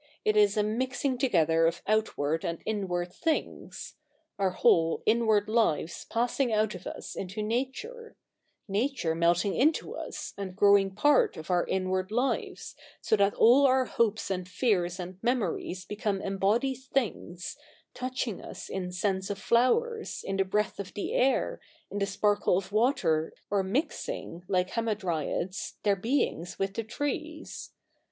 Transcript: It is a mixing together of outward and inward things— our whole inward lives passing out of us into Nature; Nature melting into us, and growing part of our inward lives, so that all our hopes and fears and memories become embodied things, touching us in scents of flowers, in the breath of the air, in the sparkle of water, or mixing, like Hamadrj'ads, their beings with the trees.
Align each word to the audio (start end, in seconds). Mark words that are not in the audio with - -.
It 0.25 0.35
is 0.35 0.57
a 0.57 0.63
mixing 0.63 1.19
together 1.19 1.67
of 1.67 1.83
outward 1.85 2.43
and 2.43 2.63
inward 2.65 3.13
things— 3.13 3.97
our 4.39 4.49
whole 4.49 5.03
inward 5.05 5.47
lives 5.47 6.05
passing 6.09 6.51
out 6.51 6.73
of 6.73 6.87
us 6.87 7.15
into 7.15 7.43
Nature; 7.43 8.15
Nature 8.67 9.13
melting 9.13 9.53
into 9.53 9.95
us, 9.95 10.33
and 10.39 10.55
growing 10.55 10.89
part 10.95 11.37
of 11.37 11.51
our 11.51 11.67
inward 11.67 12.09
lives, 12.09 12.75
so 12.99 13.15
that 13.15 13.35
all 13.35 13.67
our 13.67 13.85
hopes 13.85 14.31
and 14.31 14.49
fears 14.49 14.99
and 14.99 15.19
memories 15.21 15.85
become 15.85 16.19
embodied 16.19 16.79
things, 16.91 17.55
touching 17.93 18.41
us 18.41 18.69
in 18.69 18.91
scents 18.91 19.29
of 19.29 19.37
flowers, 19.37 20.23
in 20.23 20.35
the 20.37 20.43
breath 20.45 20.79
of 20.79 20.95
the 20.95 21.13
air, 21.13 21.61
in 21.91 21.99
the 21.99 22.07
sparkle 22.07 22.57
of 22.57 22.71
water, 22.71 23.35
or 23.51 23.61
mixing, 23.61 24.41
like 24.47 24.71
Hamadrj'ads, 24.71 25.73
their 25.83 25.95
beings 25.95 26.57
with 26.57 26.73
the 26.73 26.83
trees. 26.83 27.69